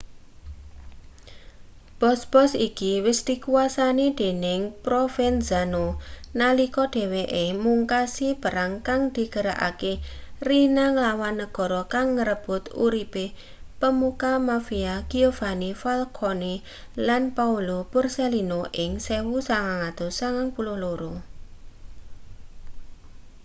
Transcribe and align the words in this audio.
bos-bos 1.99 2.51
iki 2.67 2.91
wis 3.05 3.19
dikuwasani 3.29 4.07
dening 4.19 4.61
provenzano 4.85 5.85
nalika 6.39 6.83
dheweke 6.93 7.45
mungkasi 7.63 8.27
perang 8.43 8.73
kang 8.87 9.01
digerakake 9.15 9.93
riina 10.47 10.85
nglawan 10.93 11.35
negara 11.41 11.81
kang 11.93 12.07
ngrebut 12.17 12.63
uripe 12.85 13.25
pemuka 13.79 14.31
mafia 14.49 14.93
giovanni 15.11 15.71
falcone 15.81 16.53
lan 17.07 17.23
paolo 17.37 17.77
borsellino 17.91 18.61
ing 18.83 18.91
1992 19.05 21.19